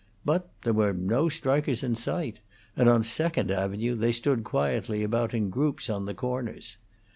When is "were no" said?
0.73-1.29